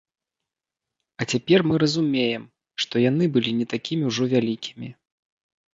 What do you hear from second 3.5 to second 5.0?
не такімі ўжо вялікімі.